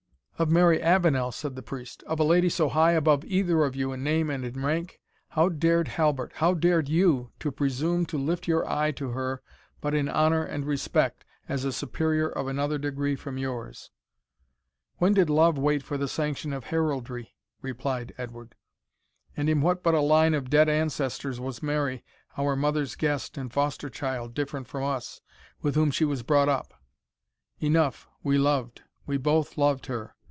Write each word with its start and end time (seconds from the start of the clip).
"Of 0.39 0.49
Mary 0.49 0.81
Avenel!" 0.81 1.31
said 1.31 1.53
the 1.55 1.61
Priest 1.61 2.01
"of 2.07 2.19
a 2.19 2.23
lady 2.23 2.49
so 2.49 2.67
high 2.67 2.93
above 2.93 3.23
either 3.25 3.63
of 3.63 3.75
you 3.75 3.93
in 3.93 4.03
name 4.03 4.31
and 4.31 4.43
in 4.43 4.63
rank? 4.65 4.99
How 5.29 5.49
dared 5.49 5.89
Halbert 5.89 6.33
how 6.37 6.55
dared 6.55 6.89
you, 6.89 7.31
to 7.41 7.51
presume 7.51 8.07
to 8.07 8.17
lift 8.17 8.47
your 8.47 8.67
eye 8.67 8.89
to 8.93 9.09
her 9.09 9.43
but 9.81 9.93
in 9.93 10.09
honour 10.09 10.43
and 10.43 10.65
respect, 10.65 11.25
as 11.47 11.63
a 11.63 11.71
superior 11.71 12.27
of 12.27 12.47
another 12.47 12.79
degree 12.79 13.15
from 13.15 13.37
yours?" 13.37 13.91
"When 14.97 15.13
did 15.13 15.29
love 15.29 15.59
wait 15.59 15.83
for 15.83 15.95
the 15.95 16.07
sanction 16.07 16.53
of 16.53 16.63
heraldry?" 16.63 17.35
replied 17.61 18.11
Edward; 18.17 18.55
"and 19.37 19.47
in 19.47 19.61
what 19.61 19.83
but 19.83 19.93
a 19.93 20.01
line 20.01 20.33
of 20.33 20.49
dead 20.49 20.67
ancestors 20.67 21.39
was 21.39 21.61
Mary, 21.61 22.03
our 22.35 22.55
mother's 22.55 22.95
guest 22.95 23.37
and 23.37 23.53
foster 23.53 23.91
child, 23.91 24.33
different 24.33 24.65
from 24.67 24.83
us, 24.83 25.21
with 25.61 25.75
whom 25.75 25.91
she 25.91 26.03
was 26.03 26.23
brought 26.23 26.49
up? 26.49 26.73
Enough, 27.59 28.09
we 28.23 28.39
loved 28.39 28.81
we 29.05 29.17
both 29.17 29.55
loved 29.55 29.85
her! 29.85 30.15